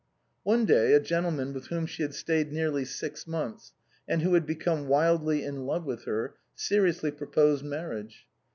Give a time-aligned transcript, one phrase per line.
[0.41, 3.73] One day a gentlemen with whom she had stayed nearly six months,
[4.07, 8.25] and who had become wildly in love with her, seriously proposed marriage.